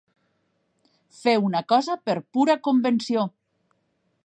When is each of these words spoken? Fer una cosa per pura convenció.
Fer 1.17 1.35
una 1.49 1.61
cosa 1.73 1.99
per 2.09 2.17
pura 2.37 2.57
convenció. 2.69 3.29